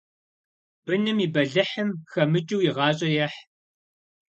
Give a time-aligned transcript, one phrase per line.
[0.85, 3.39] Быным и бэлыхьым хэмыкӀыу и гъащӀэр ехь.